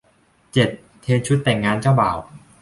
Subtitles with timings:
[0.53, 0.69] เจ็ด
[1.01, 2.17] เทรนด์ชุดแต่งงานเจ้าบ่าว